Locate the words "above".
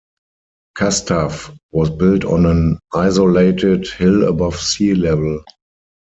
4.27-4.59